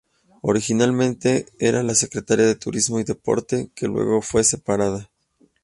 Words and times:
Originalmente 0.41 1.45
era 1.59 1.83
la 1.83 1.93
Secretaría 1.93 2.47
de 2.47 2.55
Turismo 2.55 2.99
y 2.99 3.03
Deportes, 3.03 3.69
que 3.75 3.85
luego 3.87 4.23
fue 4.23 4.43
separada. 4.43 5.11